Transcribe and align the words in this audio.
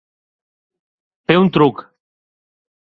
Fer 1.31 1.37
un 1.45 1.53
truc. 1.59 1.87